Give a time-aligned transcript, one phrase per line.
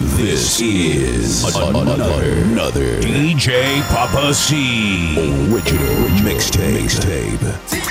[0.00, 5.14] This is another, another DJ Papa C
[5.52, 5.84] original
[6.24, 6.88] mixtape.
[6.88, 7.90] mixtape.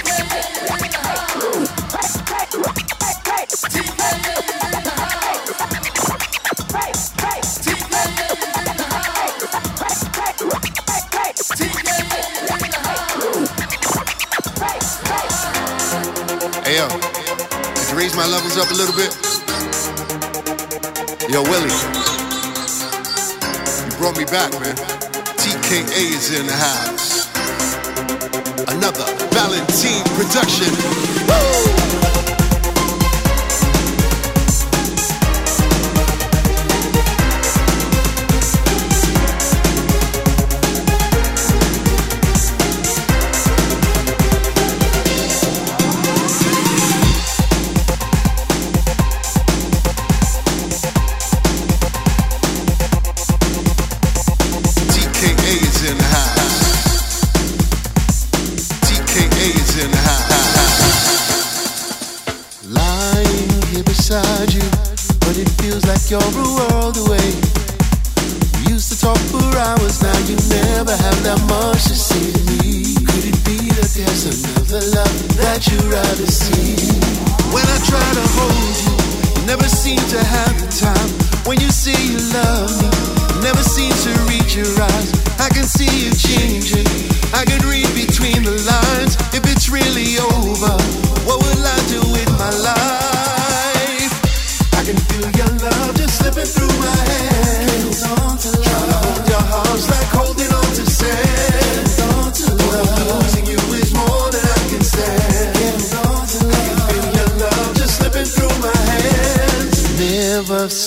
[16.66, 19.16] Hey yo, could you raise my levels up a little bit?
[21.30, 21.98] Yo, Willie, you
[24.11, 24.75] brought me back, man.
[25.37, 27.27] TKA is in the house.
[28.68, 30.73] Another Valentine production.
[31.27, 32.08] TKA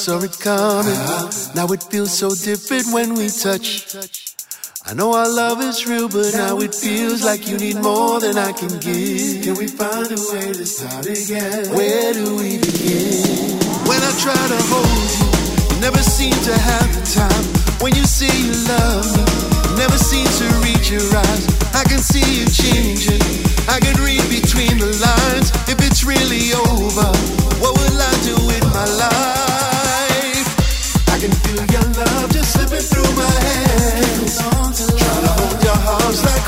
[0.03, 0.99] saw it coming.
[1.55, 3.95] Now it feels so different when we touch.
[4.85, 8.37] I know our love is real, but now it feels like you need more than
[8.37, 9.45] I can give.
[9.47, 11.71] Can we find a way to start again?
[11.71, 13.55] Where do we begin?
[13.87, 15.31] When I try to hold you,
[15.71, 17.45] you never seem to have the time.
[17.79, 19.23] When you say you love me,
[19.79, 21.47] never seem to reach your eyes.
[21.79, 23.23] I can see you changing.
[23.71, 25.55] I can read between the lines.
[25.71, 27.07] If it's really over,
[27.63, 29.52] what will I do with my life?
[31.53, 34.39] Feel your love just slipping through my hands.
[34.41, 36.45] Try to hold your arms like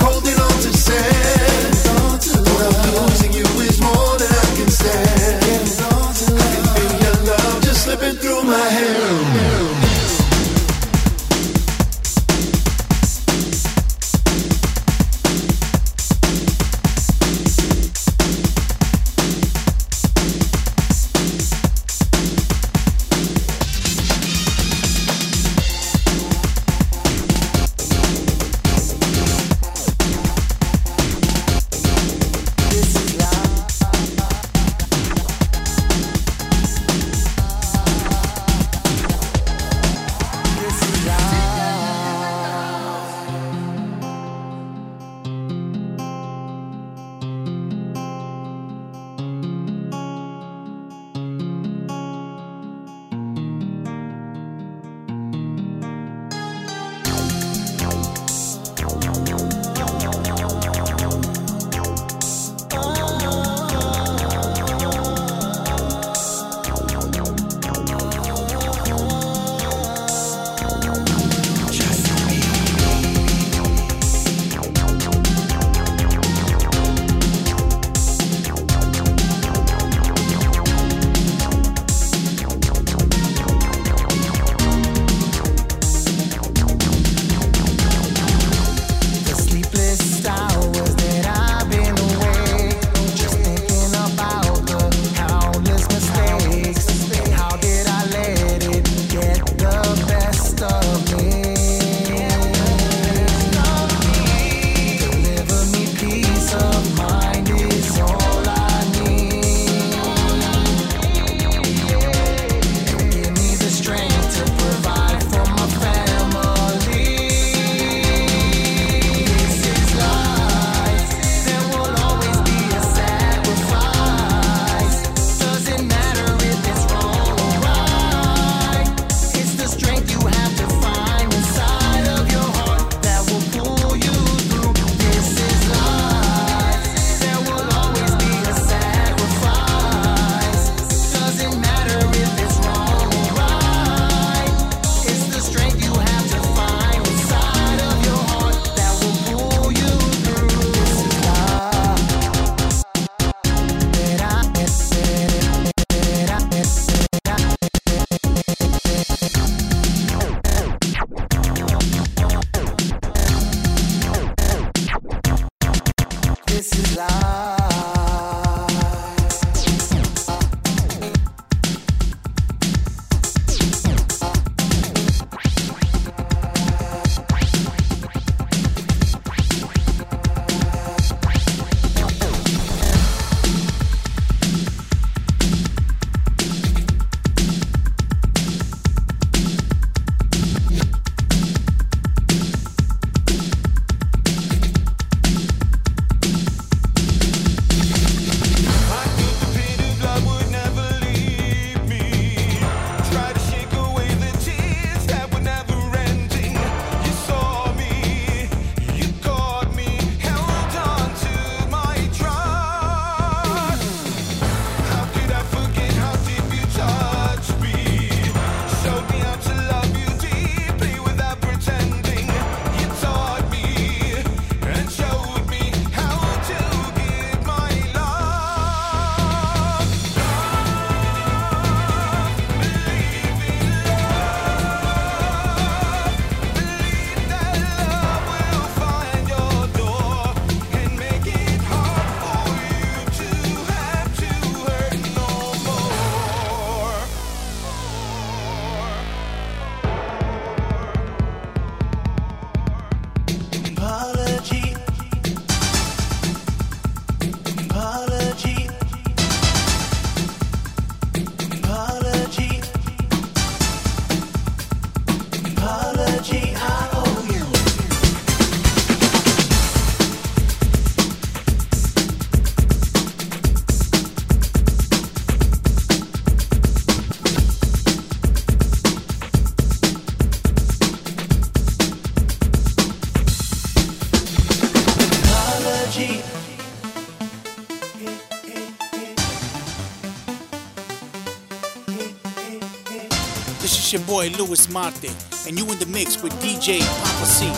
[294.54, 295.10] boy Louis Marte,
[295.48, 297.50] and you in the mix with DJ Papa C.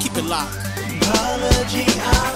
[0.00, 2.33] Keep it locked.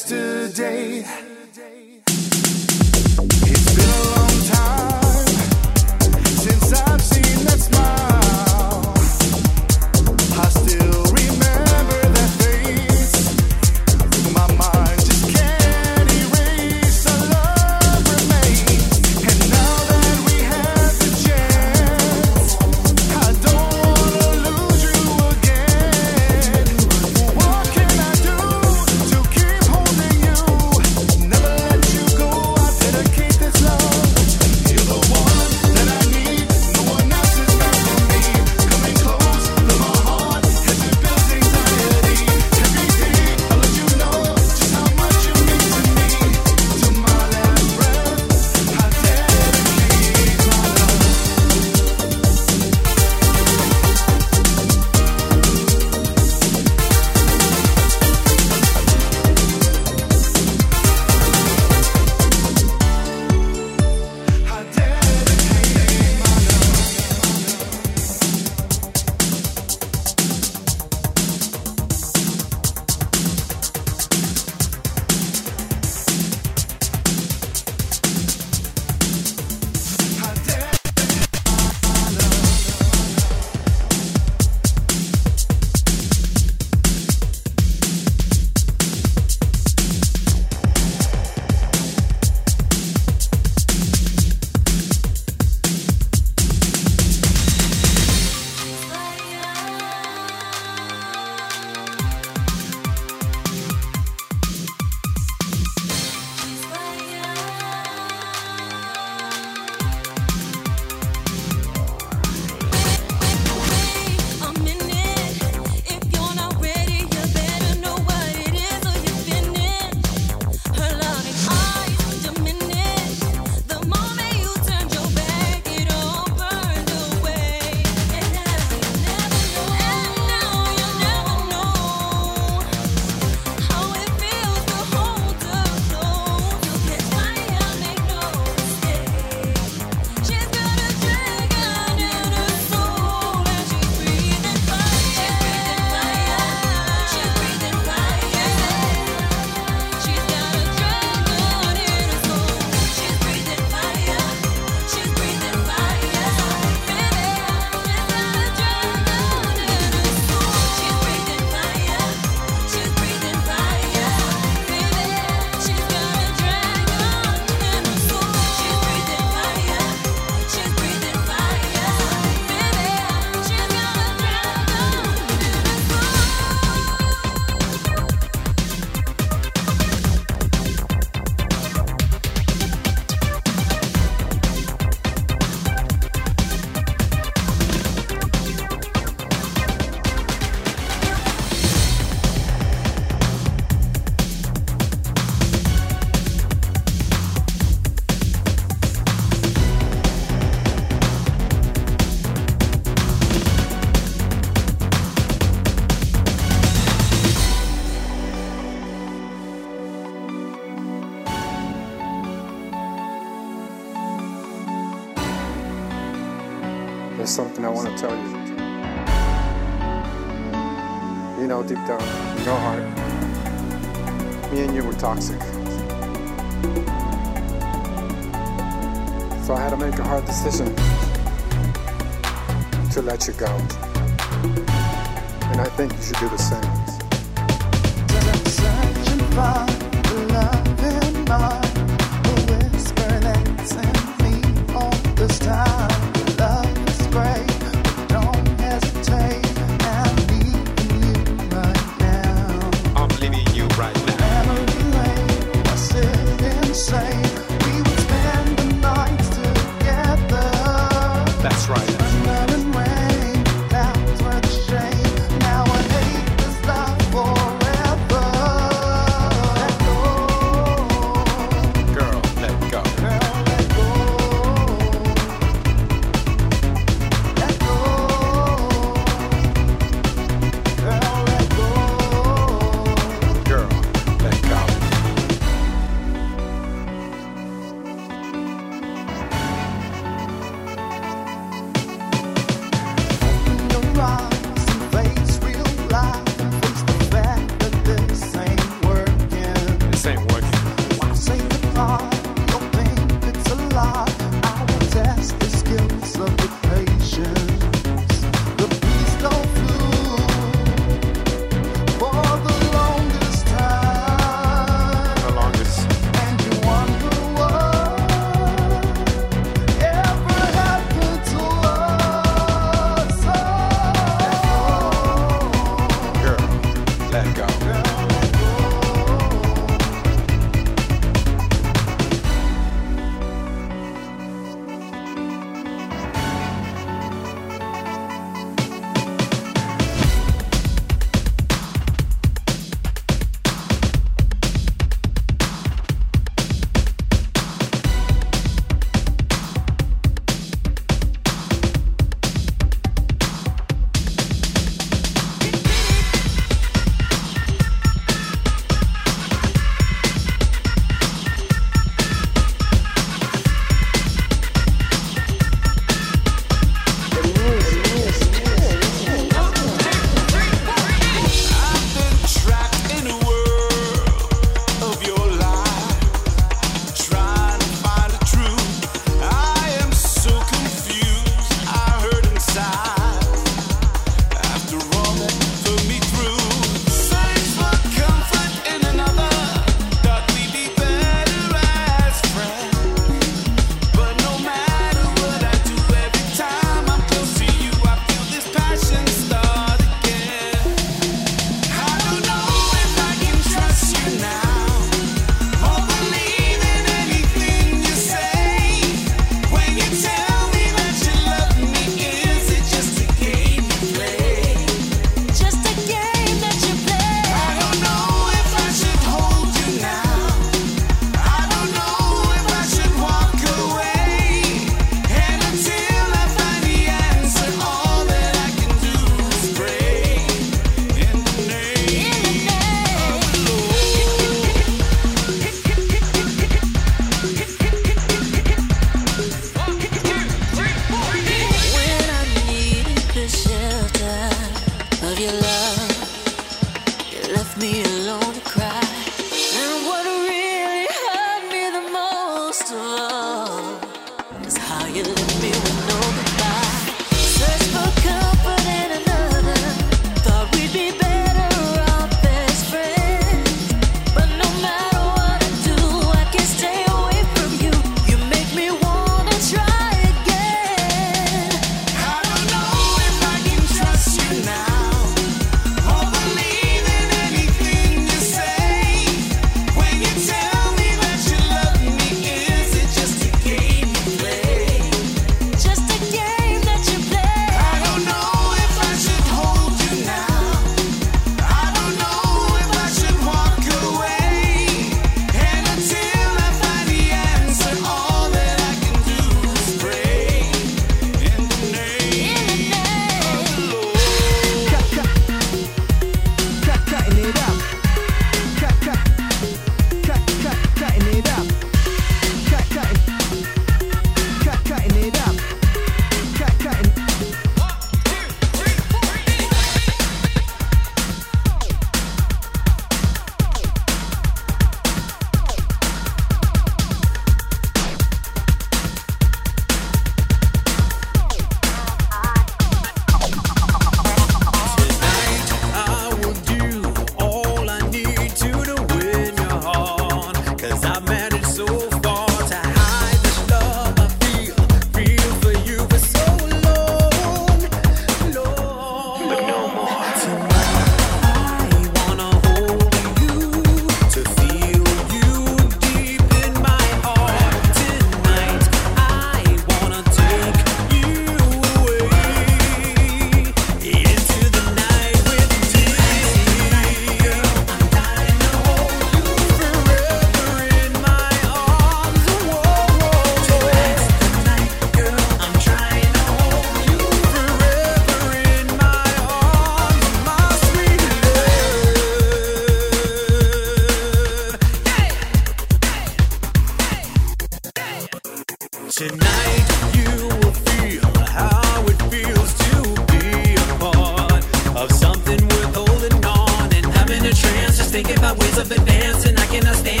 [598.03, 599.37] thinking about ways of advancing.
[599.37, 600.00] I cannot stand.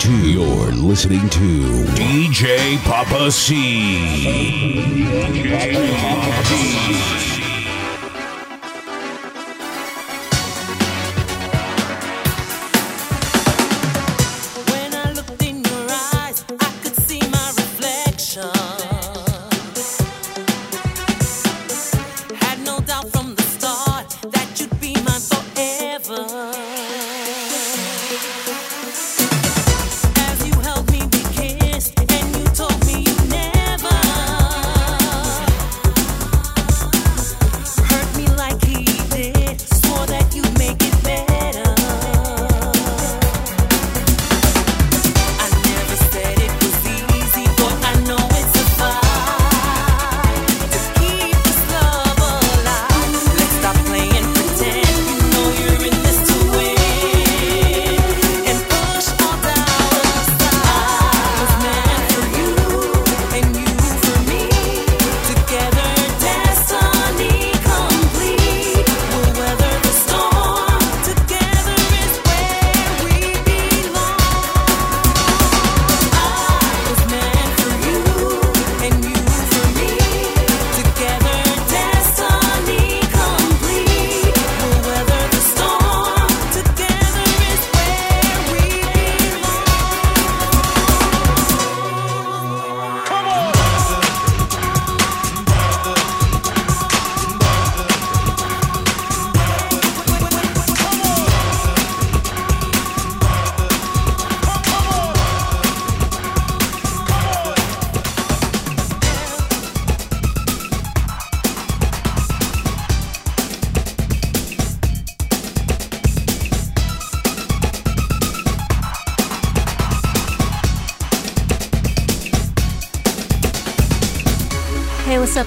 [0.00, 0.30] To.
[0.30, 3.54] You're listening to DJ Papa C.
[5.32, 7.17] DJ Papa C.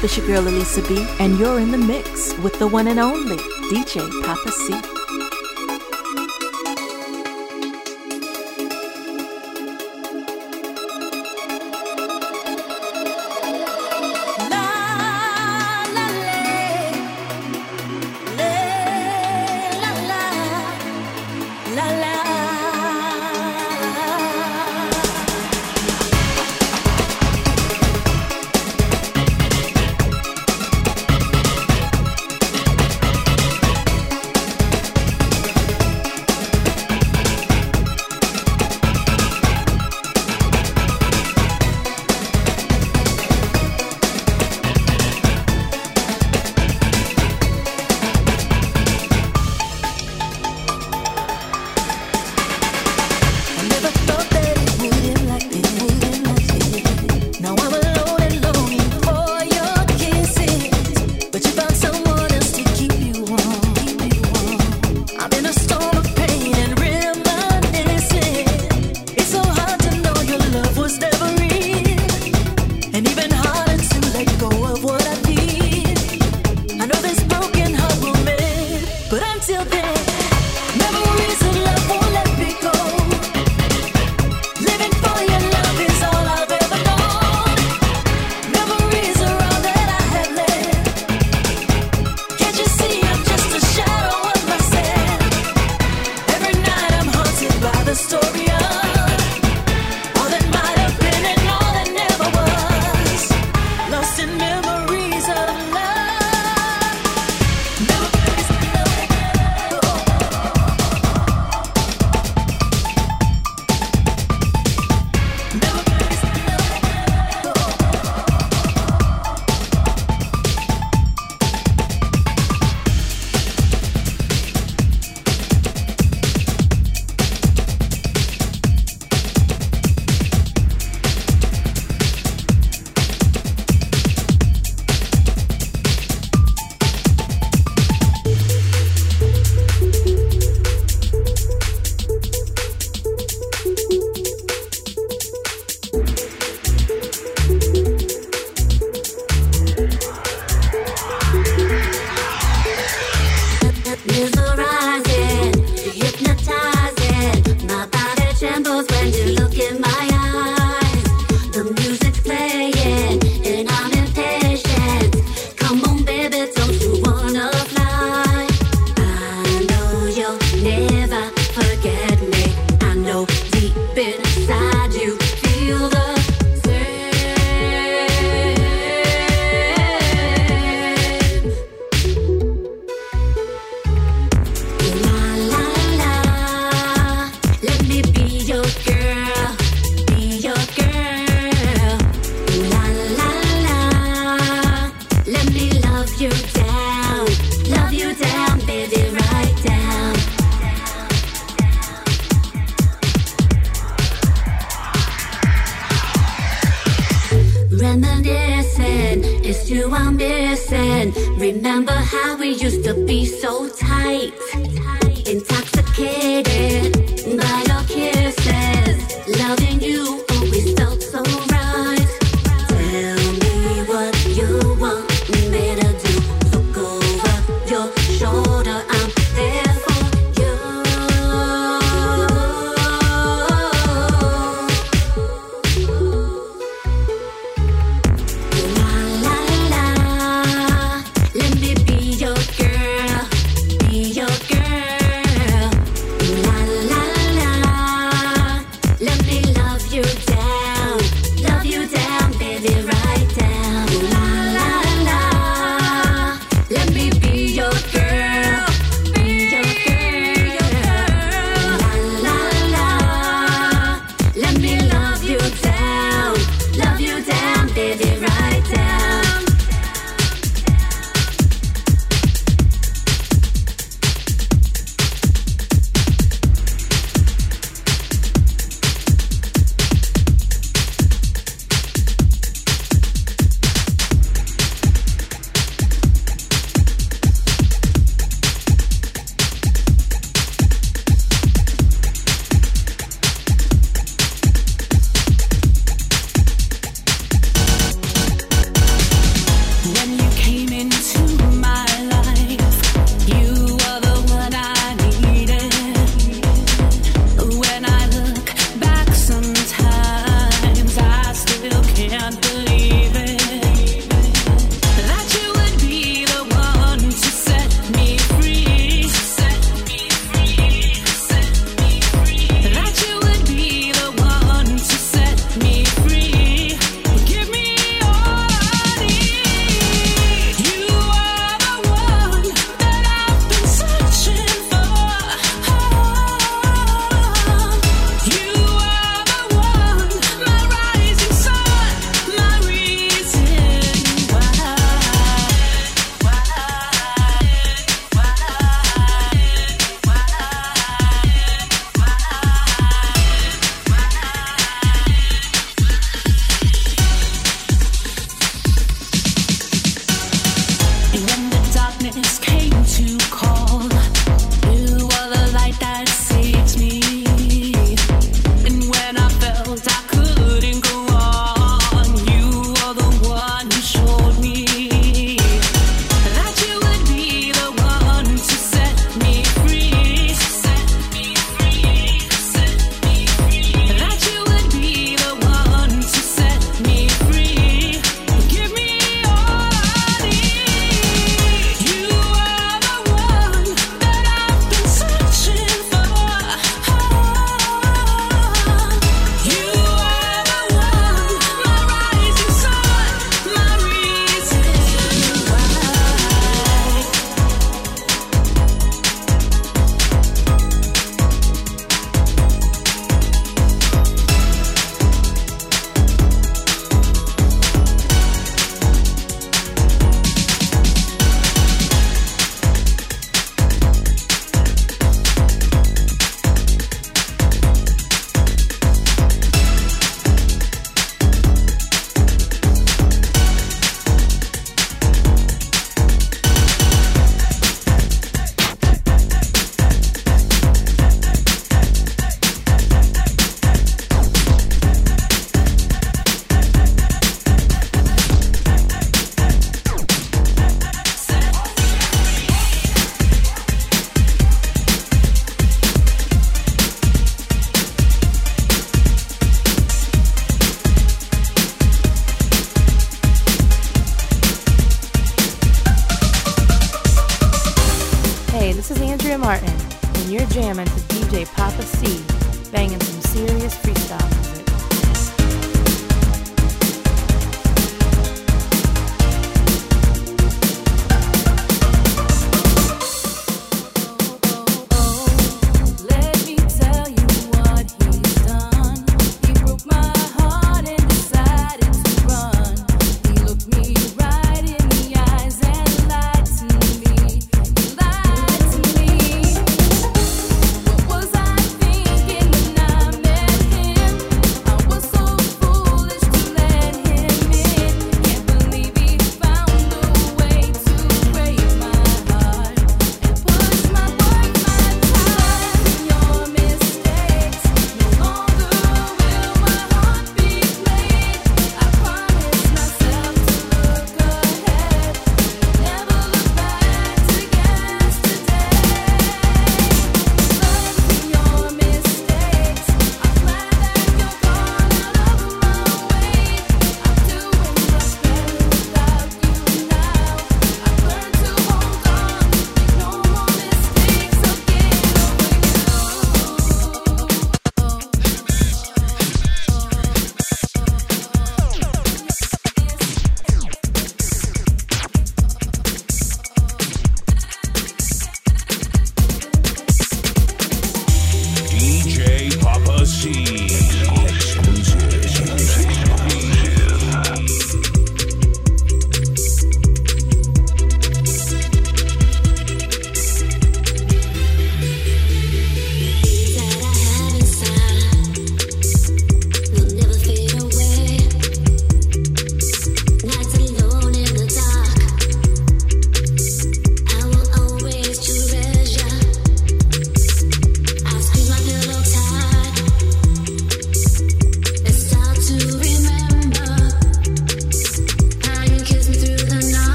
[0.00, 0.04] up?
[0.04, 3.36] It's your girl Elisa B, and you're in the mix with the one and only
[3.70, 4.99] DJ Papa C.